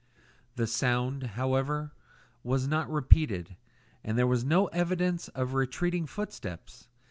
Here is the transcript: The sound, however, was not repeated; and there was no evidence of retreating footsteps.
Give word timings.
The 0.55 0.65
sound, 0.65 1.21
however, 1.37 1.91
was 2.41 2.67
not 2.67 2.89
repeated; 2.89 3.55
and 4.03 4.17
there 4.17 4.25
was 4.25 4.43
no 4.43 4.65
evidence 4.69 5.27
of 5.27 5.53
retreating 5.53 6.07
footsteps. 6.07 6.87